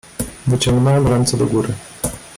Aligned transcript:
"Wyciągnąłem 0.47 1.07
ręce 1.07 1.37
do 1.37 1.45
góry." 1.45 1.73